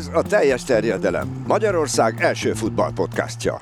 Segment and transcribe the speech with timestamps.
[0.00, 1.44] Ez a teljes terjedelem.
[1.46, 3.58] Magyarország első futballpodcastja.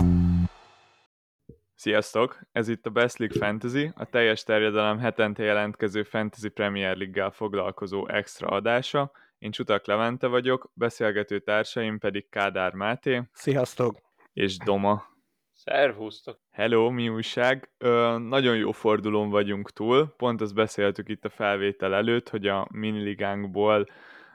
[1.74, 2.40] Sziasztok!
[2.52, 8.08] Ez itt a Best League Fantasy, a teljes terjedelem hetente jelentkező Fantasy Premier League-gel foglalkozó
[8.08, 9.10] extra adása.
[9.38, 13.22] Én Csutak Levente vagyok, beszélgető társaim pedig Kádár Máté.
[13.32, 13.96] Sziasztok!
[14.32, 15.04] És Doma.
[15.52, 16.38] Szervusztok!
[16.50, 17.70] Hello, mi újság?
[17.78, 22.68] Ö, nagyon jó fordulón vagyunk túl, pont azt beszéltük itt a felvétel előtt, hogy a
[22.70, 23.86] miniligánkból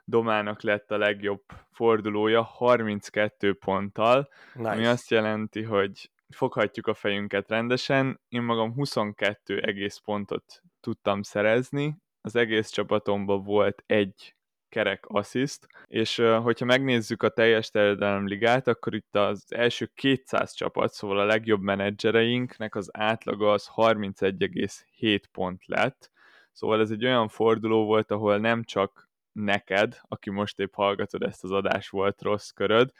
[0.05, 4.69] Domának lett a legjobb fordulója 32 ponttal, nice.
[4.69, 8.21] ami azt jelenti, hogy foghatjuk a fejünket rendesen.
[8.27, 14.35] Én magam 22 egész pontot tudtam szerezni, az egész csapatomban volt egy
[14.69, 20.93] kerek assziszt, és hogyha megnézzük a teljes terjedelem ligát, akkor itt az első 200 csapat,
[20.93, 26.11] szóval a legjobb menedzsereinknek az átlaga az 31,7 pont lett,
[26.51, 29.02] szóval ez egy olyan forduló volt, ahol nem csak
[29.33, 32.91] neked, aki most épp hallgatod ezt az adást, volt rossz köröd,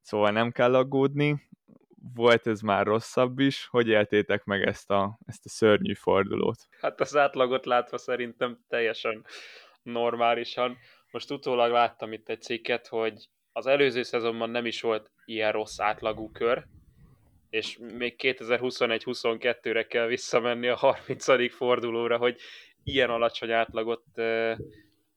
[0.00, 1.48] szóval nem kell aggódni,
[2.14, 6.58] volt ez már rosszabb is, hogy éltétek meg ezt a, ezt a szörnyű fordulót?
[6.80, 9.24] Hát az átlagot látva szerintem teljesen
[9.82, 10.76] normálisan.
[11.10, 15.80] Most utólag láttam itt egy cikket, hogy az előző szezonban nem is volt ilyen rossz
[15.80, 16.66] átlagú kör,
[17.50, 21.54] és még 2021-22-re kell visszamenni a 30.
[21.54, 22.40] fordulóra, hogy
[22.82, 24.04] ilyen alacsony átlagot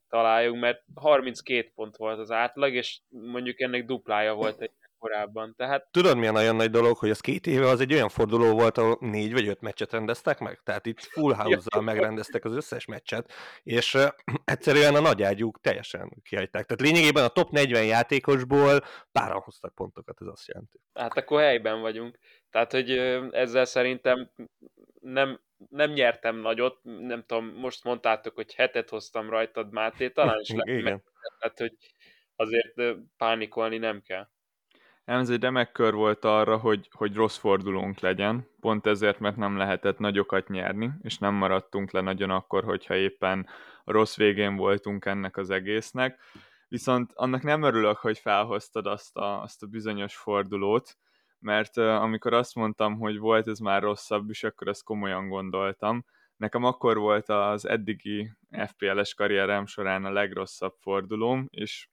[0.10, 5.54] találjunk, mert 32 pont volt az átlag, és mondjuk ennek duplája volt egy korábban.
[5.58, 5.88] Tehát...
[5.92, 8.98] Tudod, milyen nagyon nagy dolog, hogy az két éve az egy olyan forduló volt, ahol
[9.00, 10.62] négy vagy öt meccset rendeztek meg?
[10.64, 13.32] Tehát itt full house-zal megrendeztek az összes meccset,
[13.64, 13.98] és
[14.44, 16.66] egyszerűen a nagy ágyúk teljesen kihagyták.
[16.66, 20.80] Tehát lényegében a top 40 játékosból páran hoztak pontokat, ez azt jelenti.
[20.94, 22.20] Hát akkor helyben vagyunk.
[22.50, 22.92] Tehát, hogy
[23.32, 24.32] ezzel szerintem
[25.00, 30.50] nem, nem nyertem nagyot, nem tudom, most mondtátok, hogy hetet hoztam rajtad, Máté, talán is
[30.54, 31.04] lehet,
[31.40, 31.76] tehát, hogy
[32.36, 32.74] azért
[33.18, 34.28] pánikolni nem kell.
[35.06, 39.58] Ez egy remek kör volt arra, hogy, hogy rossz fordulónk legyen, pont ezért, mert nem
[39.58, 43.48] lehetett nagyokat nyerni, és nem maradtunk le nagyon akkor, hogyha éppen
[43.84, 46.20] a rossz végén voltunk ennek az egésznek.
[46.68, 50.98] Viszont annak nem örülök, hogy felhoztad azt a, azt a bizonyos fordulót,
[51.40, 56.06] mert amikor azt mondtam, hogy volt ez már rosszabb is, akkor ezt komolyan gondoltam.
[56.36, 58.32] Nekem akkor volt az eddigi
[58.68, 61.88] FPL-es karrierem során a legrosszabb fordulóm, és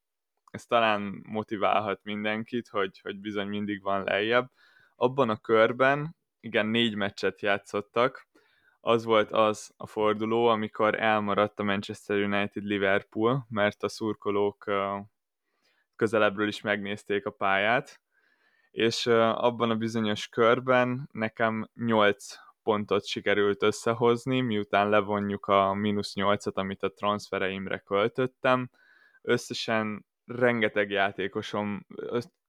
[0.50, 4.50] ez talán motiválhat mindenkit, hogy, hogy bizony mindig van lejjebb.
[4.94, 8.28] Abban a körben, igen, négy meccset játszottak,
[8.80, 14.70] az volt az a forduló, amikor elmaradt a Manchester United Liverpool, mert a szurkolók
[15.96, 18.00] közelebbről is megnézték a pályát,
[18.76, 22.26] és abban a bizonyos körben nekem 8
[22.62, 28.70] pontot sikerült összehozni, miután levonjuk a mínusz 8-at, amit a transfereimre költöttem.
[29.22, 31.86] Összesen rengeteg játékosom,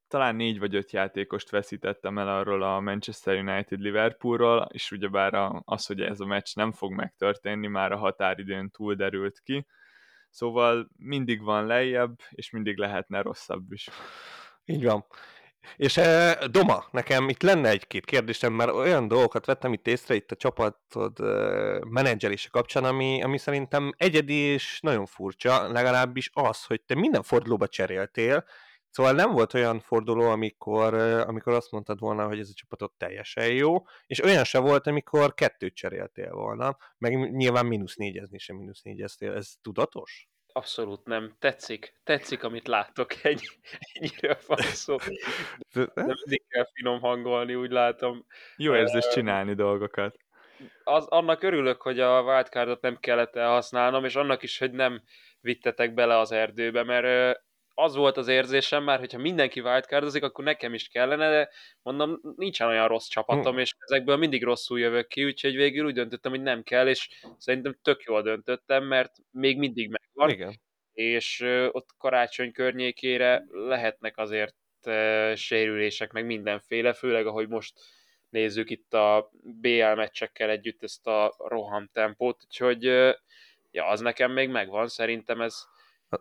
[0.08, 5.86] talán négy vagy öt játékost veszítettem el arról a Manchester United Liverpoolról, és ugyebár az,
[5.86, 9.68] hogy ez a meccs nem fog megtörténni, már a határidőn túl derült ki.
[10.30, 13.90] Szóval mindig van lejjebb, és mindig lehetne rosszabb is.
[14.66, 15.06] Így van.
[15.76, 20.32] És eh, Doma, nekem itt lenne egy-két kérdésem, mert olyan dolgokat vettem itt észre itt
[20.32, 26.82] a csapatod eh, menedzselése kapcsán, ami, ami szerintem egyedi és nagyon furcsa, legalábbis az, hogy
[26.82, 28.46] te minden fordulóba cseréltél,
[28.98, 30.94] Szóval nem volt olyan forduló, amikor,
[31.28, 35.34] amikor azt mondtad volna, hogy ez a csapatot teljesen jó, és olyan se volt, amikor
[35.34, 39.34] kettőt cseréltél volna, meg nyilván mínusz négyezni sem mínusz négyeztél.
[39.34, 40.30] Ez tudatos?
[40.58, 41.36] Abszolút nem.
[41.40, 41.94] Tetszik.
[42.04, 43.14] Tetszik, amit látok.
[43.24, 43.50] Egy,
[43.94, 44.96] ennyire van szó.
[45.74, 48.26] De mindig kell finom hangolni, úgy látom.
[48.56, 50.18] Jó érzés csinálni dolgokat.
[50.84, 55.02] Az, annak örülök, hogy a wildcardot nem kellett elhasználnom, és annak is, hogy nem
[55.42, 57.40] vittetek bele az erdőbe, mert
[57.80, 61.50] az volt az érzésem már, hogyha mindenki wildcardozik, akkor nekem is kellene, de
[61.82, 63.62] mondom, nincsen olyan rossz csapatom, hmm.
[63.62, 67.78] és ezekből mindig rosszul jövök ki, úgyhogy végül úgy döntöttem, hogy nem kell, és szerintem
[67.82, 70.30] tök jól döntöttem, mert még mindig megvan.
[70.30, 70.60] Igen.
[70.94, 71.40] És
[71.72, 74.56] ott karácsony környékére lehetnek azért
[75.36, 77.74] sérülések, meg mindenféle, főleg ahogy most
[78.30, 82.84] nézzük itt a BL meccsekkel együtt ezt a roham tempót, úgyhogy
[83.72, 85.76] ja, az nekem még megvan, szerintem ez.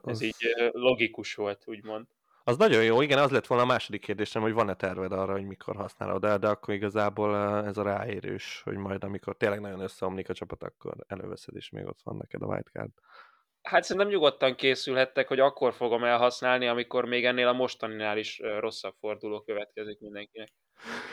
[0.05, 2.07] Ez így logikus volt, úgymond.
[2.45, 5.47] Az nagyon jó, igen, az lett volna a második kérdésem, hogy van-e terved arra, hogy
[5.47, 7.37] mikor használod el, de akkor igazából
[7.67, 11.87] ez a ráérős, hogy majd amikor tényleg nagyon összeomlik a csapat, akkor előveszed, és még
[11.87, 12.91] ott van neked a wildcard.
[13.63, 18.95] Hát szerintem nyugodtan készülhettek, hogy akkor fogom elhasználni, amikor még ennél a mostaninál is rosszabb
[19.01, 20.53] forduló következik mindenkinek.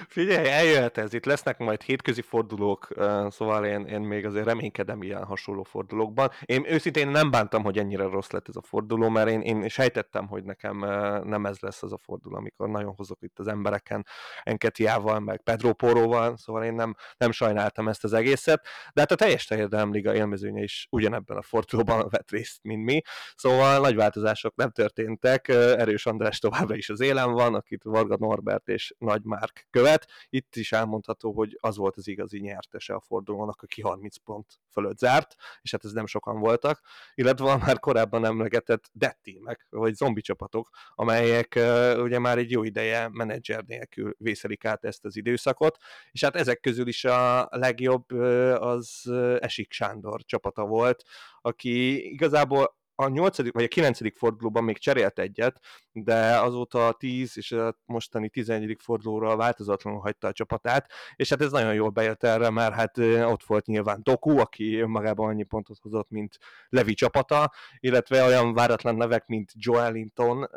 [0.08, 2.88] Figyelj, eljöhet ez, itt lesznek majd hétközi fordulók,
[3.30, 6.30] szóval én, én még azért reménykedem ilyen hasonló fordulókban.
[6.46, 10.28] Én őszintén nem bántam, hogy ennyire rossz lett ez a forduló, mert én, én sejtettem,
[10.28, 10.78] hogy nekem
[11.24, 14.06] nem ez lesz az a forduló, amikor nagyon hozok itt az embereken,
[14.44, 19.16] Enketiával, meg Pedro Poróval, szóval én nem, nem sajnáltam ezt az egészet, de hát a
[19.16, 23.02] teljes liga élmezőnye is ugyanebben a fordulóban vett részt, mint mi,
[23.36, 28.68] szóval nagy változások nem történtek, Erős András továbbra is az élen van, akit Varga Norbert
[28.68, 33.62] és Nagy Márk követ, itt is elmondható, hogy az volt az igazi nyertese a fordulónak,
[33.62, 36.82] aki 30 pont fölött zárt, és hát ez nem sokan voltak,
[37.16, 42.64] illetve van már korábban emlegetett dettímek, vagy zombi csapatok, amelyek uh, ugye már egy jó
[42.64, 45.78] ideje menedzser nélkül vészelik át ezt az időszakot,
[46.12, 48.12] és hát ezek közül is a legjobb
[48.60, 51.04] az Esik Sándor csapata volt,
[51.42, 55.60] aki igazából a nyolcadik vagy a kilencedik fordulóban még cserélt egyet,
[55.92, 58.76] de azóta a 10 és a mostani 11.
[58.80, 62.98] fordulóra változatlanul hagyta a csapatát, és hát ez nagyon jól bejött erre, mert hát
[63.32, 66.38] ott volt nyilván Doku, aki önmagában annyi pontot hozott, mint
[66.70, 70.48] Levi csapata, illetve olyan váratlan nevek, mint Joelinton,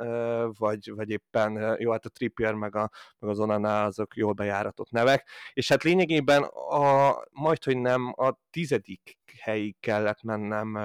[0.59, 4.91] vagy, vagy éppen jó, hát a Trippier meg, a, meg az Onana azok jól bejáratott
[4.91, 10.77] nevek, és hát lényegében a, majd, hogy nem a tizedik helyig kellett mennem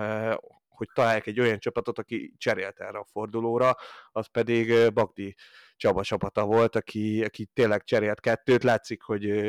[0.81, 3.75] hogy találják egy olyan csapatot, aki cserélt erre a fordulóra,
[4.11, 5.35] az pedig Bagdi
[5.75, 9.43] Csaba csapata volt, aki, aki tényleg cserélt kettőt, látszik, hogy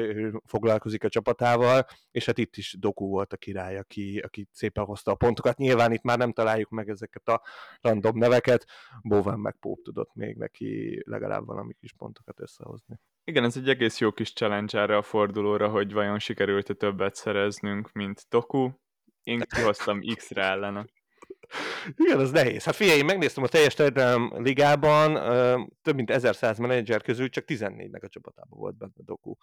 [0.44, 5.10] foglalkozik a csapatával, és hát itt is Doku volt a király, aki, aki szépen hozta
[5.10, 5.56] a pontokat.
[5.56, 7.42] Nyilván itt már nem találjuk meg ezeket a
[7.80, 8.66] random neveket,
[9.02, 13.00] Bowen meg Pope tudott még neki legalább valami kis pontokat összehozni.
[13.24, 17.92] Igen, ez egy egész jó kis challenge erre a fordulóra, hogy vajon sikerült-e többet szereznünk,
[17.92, 18.70] mint Doku.
[19.22, 20.86] Én kihoztam X-re ellene.
[21.96, 22.64] Igen, az nehéz.
[22.64, 25.14] Hát figyelj, én megnéztem a teljes Telegram ligában,
[25.82, 29.34] több mint 1100 menedzser közül csak 14-nek a csapatában volt benne Doku.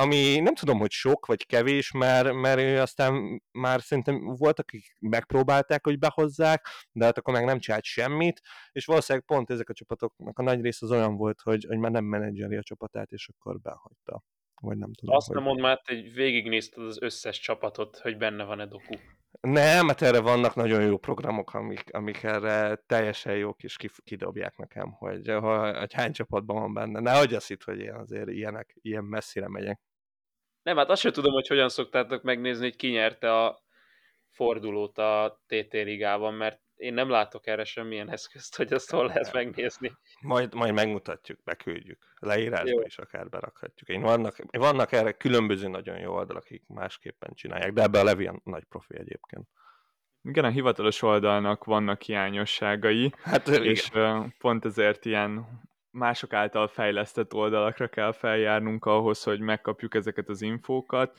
[0.00, 4.96] Ami nem tudom, hogy sok vagy kevés, mert, mert ő aztán már szerintem volt, akik
[5.00, 8.40] megpróbálták, hogy behozzák, de hát akkor meg nem csinált semmit,
[8.72, 11.90] és valószínűleg pont ezek a csapatoknak a nagy része az olyan volt, hogy, hogy már
[11.90, 14.22] nem menedzseri a csapatát, és akkor behagyta.
[14.60, 15.14] Vagy nem tudom.
[15.14, 15.36] Azt hogy...
[15.36, 18.94] nem mondd már, hogy végignézted az összes csapatot, hogy benne van-e Doku.
[19.40, 24.92] Nem, mert erre vannak nagyon jó programok, amik, amik erre teljesen jók is kidobják nekem,
[24.92, 27.00] hogy, hogy hány csapatban van benne.
[27.00, 29.80] Ne hagyj azt itt, hogy én azért ilyenek, ilyen messzire megyek.
[30.62, 33.62] Nem, hát azt sem tudom, hogy hogyan szoktátok megnézni, hogy ki nyerte a
[34.30, 39.32] fordulót a TT ligában, mert én nem látok erre semmilyen eszközt, hogy azt hol lehet
[39.32, 39.92] megnézni.
[40.20, 41.98] Majd, majd megmutatjuk, beküldjük.
[42.18, 42.80] Leírásba jó.
[42.80, 43.88] is akár berakhatjuk.
[43.88, 48.26] Én vannak, vannak erre különböző nagyon jó oldalak, akik másképpen csinálják, de ebbe a Levi
[48.26, 49.48] a nagy profi egyébként.
[50.22, 54.34] Igen, a hivatalos oldalnak vannak hiányosságai, hát, és igen.
[54.38, 55.46] pont ezért ilyen
[55.90, 61.18] mások által fejlesztett oldalakra kell feljárnunk ahhoz, hogy megkapjuk ezeket az infókat,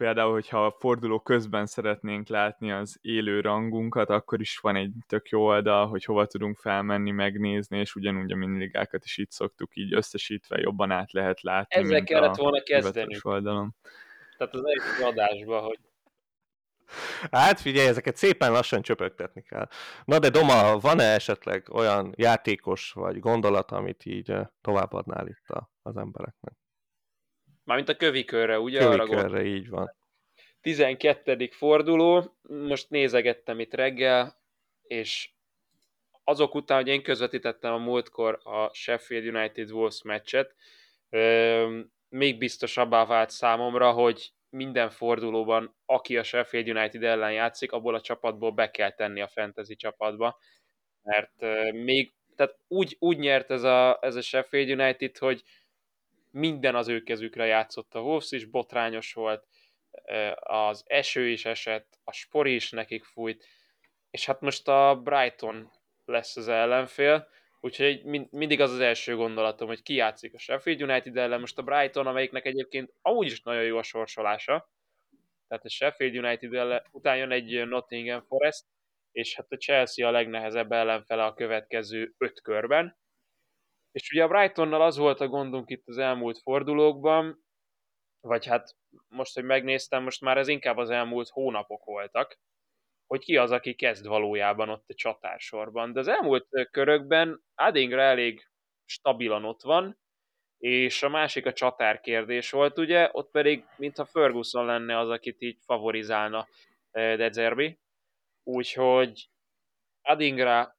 [0.00, 5.28] például, hogyha a forduló közben szeretnénk látni az élő rangunkat, akkor is van egy tök
[5.28, 9.94] jó oldal, hogy hova tudunk felmenni, megnézni, és ugyanúgy a miniligákat is itt szoktuk így
[9.94, 11.80] összesítve jobban át lehet látni.
[11.80, 13.16] Ezzel kellett volna kezdeni.
[13.22, 13.76] Oldalon.
[14.36, 15.78] Tehát az egyik adásban, hogy
[17.30, 19.68] Hát figyelj, ezeket szépen lassan csöpögtetni kell.
[20.04, 25.46] Na de Doma, van-e esetleg olyan játékos vagy gondolat, amit így továbbadnál itt
[25.82, 26.59] az embereknek?
[27.70, 28.78] Mármint a kövikörre, ugye?
[28.78, 29.94] Kövikörre, így van.
[30.60, 31.48] 12.
[31.50, 34.40] forduló, most nézegettem itt reggel,
[34.82, 35.30] és
[36.24, 40.54] azok után, hogy én közvetítettem a múltkor a Sheffield United Wolves meccset,
[42.08, 48.00] még biztosabbá vált számomra, hogy minden fordulóban, aki a Sheffield United ellen játszik, abból a
[48.00, 50.38] csapatból be kell tenni a fantasy csapatba,
[51.02, 51.40] mert
[51.72, 55.42] még, tehát úgy, úgy nyert ez a, ez a Sheffield United, hogy
[56.30, 57.94] minden az ő kezükre játszott.
[57.94, 59.46] A Wolves is, botrányos volt,
[60.40, 63.46] az eső is esett, a spori is nekik fújt,
[64.10, 65.70] és hát most a Brighton
[66.04, 67.28] lesz az ellenfél,
[67.60, 71.62] úgyhogy mindig az az első gondolatom, hogy ki játszik a Sheffield United ellen, most a
[71.62, 74.70] Brighton, amelyiknek egyébként amúgy is nagyon jó a sorsolása,
[75.48, 78.64] tehát a Sheffield United ellen, után jön egy Nottingham Forest,
[79.12, 82.98] és hát a Chelsea a legnehezebb ellenfele a következő öt körben,
[83.92, 87.44] és ugye a Brightonnal az volt a gondunk itt az elmúlt fordulókban,
[88.20, 88.76] vagy hát
[89.08, 92.38] most, hogy megnéztem, most már ez inkább az elmúlt hónapok voltak,
[93.06, 95.92] hogy ki az, aki kezd valójában ott a csatársorban.
[95.92, 98.50] De az elmúlt körökben Adingra elég
[98.84, 99.98] stabilan ott van,
[100.58, 105.40] és a másik a csatár kérdés volt, ugye, ott pedig mintha Ferguson lenne az, akit
[105.40, 106.48] így favorizálna
[106.90, 107.78] Dezerbi.
[108.42, 109.30] Úgyhogy
[110.02, 110.76] Adingra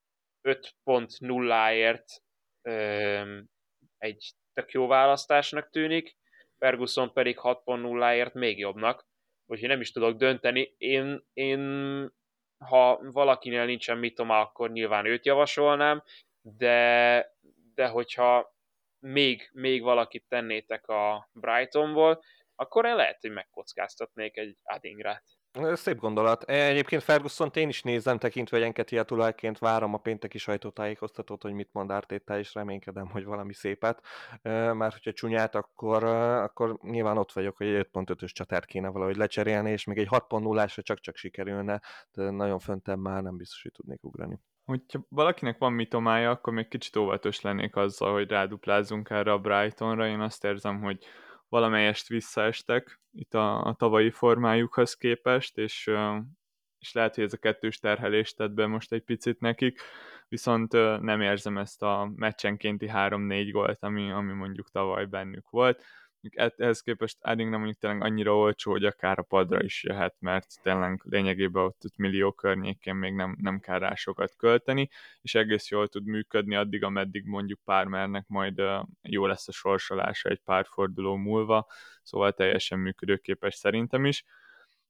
[0.48, 2.06] 5.0-ért
[3.98, 6.16] egy tök jó választásnak tűnik,
[6.58, 9.08] Ferguson pedig 6.0-ért még jobbnak,
[9.46, 10.76] úgyhogy nem is tudok dönteni.
[10.78, 11.60] Én, én
[12.58, 16.04] ha valakinél nincsen mitoma, akkor nyilván őt javasolnám,
[16.42, 17.28] de,
[17.74, 18.56] de hogyha
[19.00, 22.24] még, még valakit tennétek a Brightonból,
[22.56, 25.24] akkor én lehet, hogy megkockáztatnék egy Adingrát.
[25.74, 26.44] Szép gondolat.
[26.44, 31.54] E, egyébként ferguson én is nézem, tekintve, hogy Enketi tulajként várom a pénteki sajtótájékoztatót, hogy
[31.54, 34.02] mit mond Ártéta, és reménykedem, hogy valami szépet.
[34.74, 39.72] Mert hogyha csúnyát, akkor, akkor nyilván ott vagyok, hogy egy 5.5-ös csatát kéne valahogy lecserélni,
[39.72, 41.82] és még egy 6.0-ásra csak-csak sikerülne,
[42.12, 44.40] de nagyon föntem már nem biztos, hogy tudnék ugrani.
[44.66, 50.08] Hogyha valakinek van mitomája, akkor még kicsit óvatos lennék azzal, hogy ráduplázunk erre a Brightonra.
[50.08, 51.06] Én azt érzem, hogy
[51.52, 55.92] valamelyest visszaestek itt a, a tavalyi formájukhoz képest, és,
[56.80, 59.82] és lehet, hogy ez a kettős terhelést tett be most egy picit nekik,
[60.28, 65.84] viszont nem érzem ezt a meccsenkénti 3-4 gólt, ami, ami mondjuk tavaly bennük volt
[66.30, 70.62] ehhez képest Adding nem mondjuk tényleg annyira olcsó, hogy akár a padra is jöhet, mert
[70.62, 74.90] tényleg lényegében ott, ott millió környékén még nem, nem kell rá sokat költeni,
[75.22, 78.62] és egész jól tud működni addig, ameddig mondjuk pár mernek majd
[79.02, 81.68] jó lesz a sorsolása egy pár forduló múlva,
[82.04, 84.26] szóval teljesen működőképes szerintem is.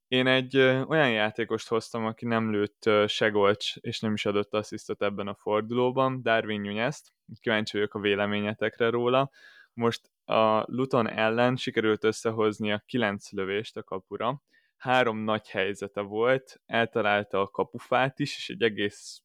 [0.08, 5.02] Én egy olyan játékost hoztam, aki nem lőtt se gólt, és nem is adott asszisztot
[5.02, 7.12] ebben a fordulóban, Darwin Nunez-t.
[7.40, 9.30] Kíváncsi vagyok a véleményetekre róla.
[9.74, 14.42] Most a Luton ellen sikerült összehozni a kilenc lövést a kapura,
[14.76, 19.22] három nagy helyzete volt, eltalálta a kapufát is, és egy egész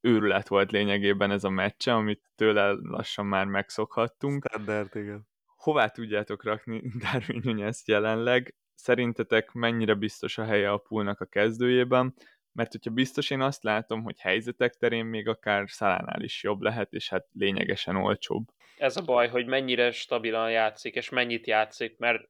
[0.00, 4.44] őrület volt lényegében ez a meccse, amit tőle lassan már megszokhattunk.
[4.48, 5.28] Standard, igen.
[5.56, 6.82] Hová tudjátok rakni
[7.12, 8.54] Darwin Nunez jelenleg?
[8.74, 12.14] Szerintetek mennyire biztos a helye a poolnak a kezdőjében?
[12.52, 16.92] Mert hogyha biztos, én azt látom, hogy helyzetek terén még akár Szalánál is jobb lehet,
[16.92, 18.44] és hát lényegesen olcsóbb
[18.80, 22.22] ez a baj, hogy mennyire stabilan játszik, és mennyit játszik, mert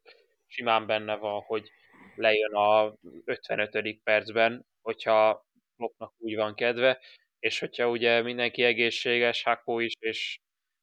[0.46, 1.70] simán benne van, hogy
[2.14, 4.00] lejön a 55.
[4.02, 7.00] percben, hogyha Kloppnak úgy van kedve,
[7.38, 10.40] és hogyha ugye mindenki egészséges, Hakó is, és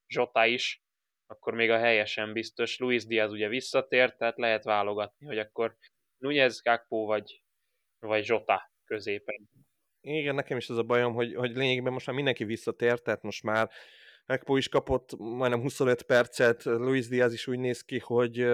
[0.08, 0.82] Zsota is,
[1.26, 2.78] akkor még a helyesen biztos.
[2.78, 5.76] Luis Diaz ugye visszatért, tehát lehet válogatni, hogy akkor
[6.18, 7.44] Nunez, Gakpo vagy,
[8.00, 9.50] vagy Zsota középen.
[10.02, 13.44] Igen, nekem is az a bajom, hogy, hogy lényegében most már mindenki visszatért, tehát most
[13.44, 13.70] már
[14.28, 18.46] Ekpo is kapott majdnem 25 percet, Luis Diaz is úgy néz ki, hogy,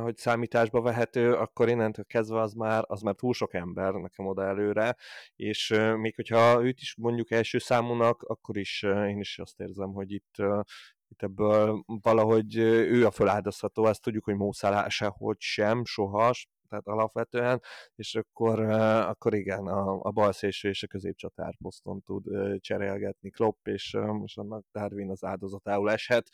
[0.00, 4.44] hogy számításba vehető, akkor innentől kezdve az már, az már túl sok ember nekem oda
[4.44, 4.96] előre,
[5.36, 10.12] és még hogyha őt is mondjuk első számúnak, akkor is én is azt érzem, hogy
[10.12, 10.34] itt,
[11.08, 16.32] itt ebből valahogy ő a föláldozható, ezt tudjuk, hogy Mószálá sehogy sem, soha,
[16.70, 17.62] tehát alapvetően,
[17.94, 22.24] és akkor, akkor igen, a, a bal szélső és a középcsatár poszton tud
[22.60, 26.30] cserélgetni Klopp, és most annak Darwin az áldozatául eshet.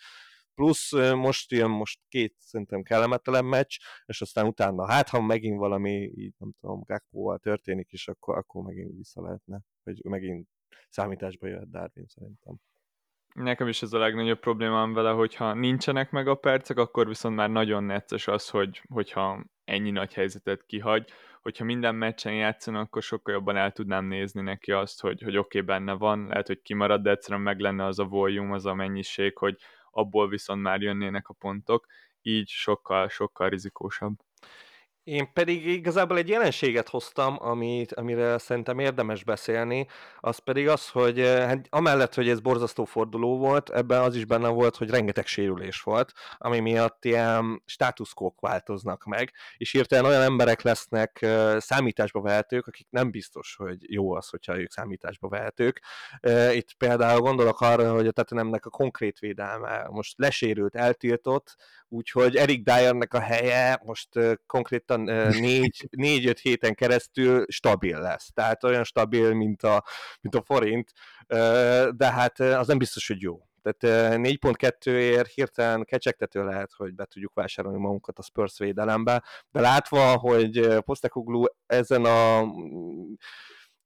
[0.55, 3.77] Plusz most jön most két szerintem kellemetlen meccs,
[4.07, 8.63] és aztán utána, hát ha megint valami, így nem tudom, Gakpo-val történik, és akkor, akkor
[8.63, 10.49] megint vissza lehetne, hogy megint
[10.89, 12.57] számításba jöhet Darwin szerintem.
[13.35, 17.51] Nekem is ez a legnagyobb problémám vele, hogyha nincsenek meg a percek, akkor viszont már
[17.51, 21.11] nagyon necces az, hogy, hogyha ennyi nagy helyzetet kihagy.
[21.43, 25.61] Hogyha minden meccsen játszana, akkor sokkal jobban el tudnám nézni neki azt, hogy, hogy oké,
[25.61, 28.75] okay, benne van, lehet, hogy kimarad, de egyszerűen meg lenne az a volume, az a
[28.75, 29.57] mennyiség, hogy
[29.91, 31.87] abból viszont már jönnének a pontok,
[32.23, 34.15] így sokkal, sokkal rizikósabb.
[35.07, 39.87] Én pedig igazából egy jelenséget hoztam, amit, amire szerintem érdemes beszélni,
[40.21, 44.25] az pedig az, hogy eh, hát amellett, hogy ez borzasztó forduló volt, ebben az is
[44.25, 50.23] benne volt, hogy rengeteg sérülés volt, ami miatt ilyen státuszkók változnak meg, és hirtelen olyan
[50.23, 55.83] emberek lesznek eh, számításba vehetők, akik nem biztos, hogy jó az, hogyha ők számításba vehetők.
[56.21, 61.57] Eh, itt például gondolok arra, hogy a Tottenhamnek a konkrét védelme most lesérült, eltiltott,
[61.89, 64.09] úgyhogy Eric Dyernek a helye most
[64.47, 65.01] konkrétan
[65.41, 68.31] négy, négy-öt héten keresztül stabil lesz.
[68.35, 69.85] Tehát olyan stabil, mint a,
[70.21, 70.93] mint a forint,
[71.97, 73.41] de hát az nem biztos, hogy jó.
[73.63, 80.17] Tehát 4.2-ért hirtelen kecsegtető lehet, hogy be tudjuk vásárolni magunkat a Spurs védelembe, de látva,
[80.17, 82.45] hogy Postecoglou ezen a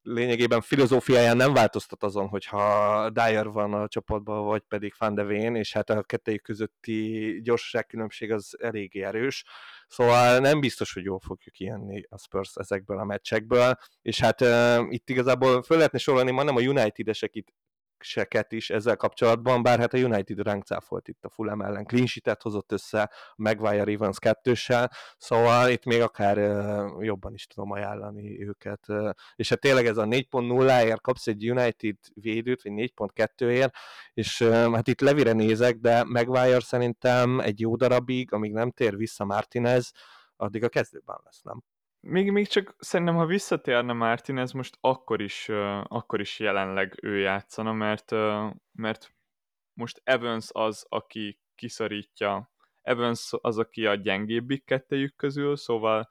[0.02, 5.56] lényegében filozófiáján nem változtat azon, hogyha Dyer van a csapatban, vagy pedig Van de Ven,
[5.56, 9.44] és hát a kettőjük közötti gyorsaságkülönbség az eléggé erős,
[9.88, 14.86] szóval nem biztos, hogy jól fogjuk kijönni a Spurs ezekből a meccsekből, és hát uh,
[14.88, 17.48] itt igazából föl lehetne sorolni, ma a United-esek itt
[18.02, 22.42] seket is ezzel kapcsolatban, bár hát a United ránkcáfolt itt a Fulham ellen, clean sheet
[22.42, 26.36] hozott össze, a Maguire Evans kettőssel, szóval itt még akár
[27.00, 28.86] jobban is tudom ajánlani őket.
[29.34, 33.74] És hát tényleg ez a 4.0-ért kapsz egy United védőt, vagy 4.2-ért,
[34.12, 39.24] és hát itt Levire nézek, de Maguire szerintem egy jó darabig, amíg nem tér vissza
[39.24, 39.92] Martinez,
[40.36, 41.62] addig a kezdőben lesz, nem?
[42.00, 47.18] Még, még csak szerintem, ha visszatérne Martinez, most akkor is, uh, akkor is jelenleg ő
[47.18, 49.14] játszana, mert, uh, mert
[49.72, 52.50] most Evans az, aki kiszorítja,
[52.82, 56.08] Evans az, aki a gyengébbik kettejük közül, szóval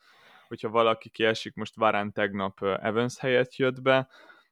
[0.48, 4.08] hogyha valaki kiesik, most Varán tegnap Evans helyett jött be,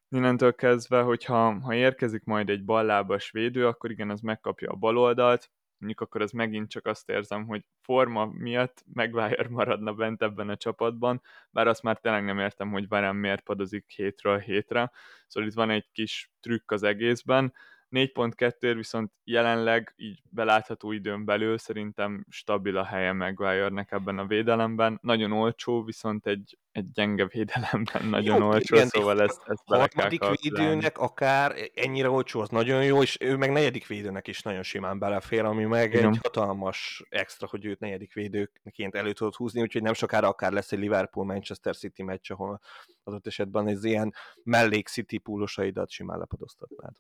[0.10, 5.52] innentől kezdve, hogyha ha érkezik majd egy ballábas védő, akkor igen, az megkapja a baloldalt,
[5.78, 10.58] mondjuk akkor az megint csak azt érzem, hogy forma miatt Maguire maradna bent ebben a
[10.58, 14.92] csapatban, bár azt már tényleg nem értem, hogy Varane miért padozik hétről hétre,
[15.28, 17.54] szóval itt van egy kis trükk az egészben,
[17.92, 25.00] 4.2 viszont jelenleg így belátható időn belül szerintem stabil a helye Maguire-nek ebben a védelemben.
[25.02, 29.88] Nagyon olcsó, viszont egy, egy gyenge védelemben nagyon jó, olcsó, igen, szóval ezt, ezt bele
[29.88, 30.10] kell
[30.42, 35.00] védőnek akár ennyire olcsó, az nagyon jó, és ő meg negyedik védőnek is nagyon simán
[35.00, 36.08] belefér, ami meg igen.
[36.14, 40.72] egy hatalmas extra, hogy őt negyedik védőként elő tudod húzni, úgyhogy nem sokára akár lesz
[40.72, 42.60] egy Liverpool-Manchester City meccs, ahol
[43.04, 44.14] ott esetben ez ilyen
[44.44, 46.94] mellék City púlosaidat simán lepadoztatnád.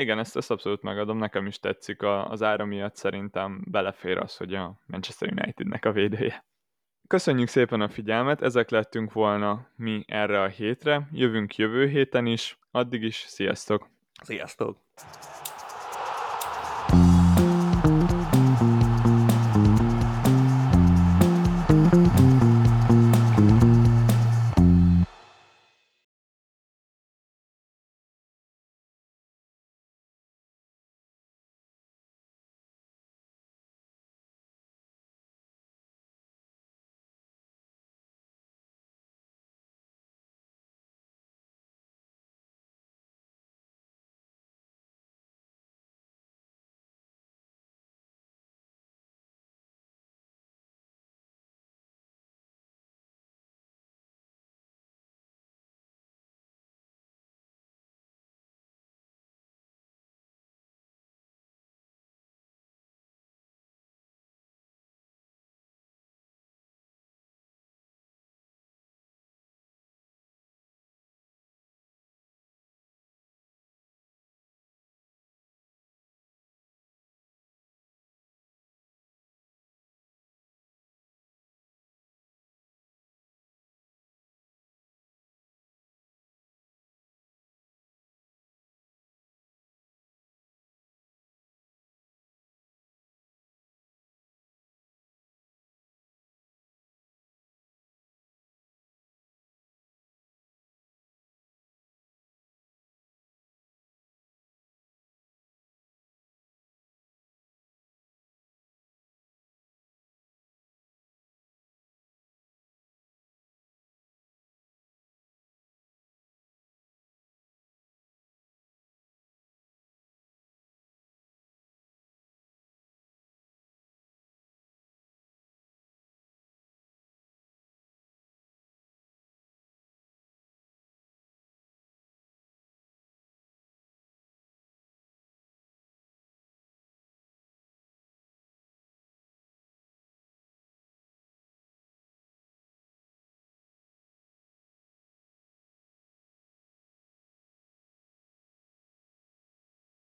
[0.00, 4.36] Igen, ezt, ezt abszolút megadom, nekem is tetszik, a, az ára miatt szerintem belefér az,
[4.36, 6.44] hogy a Manchester Unitednek a védője.
[7.06, 12.58] Köszönjük szépen a figyelmet, ezek lettünk volna mi erre a hétre, jövünk jövő héten is,
[12.70, 13.88] addig is, sziasztok!
[14.22, 14.78] Sziasztok!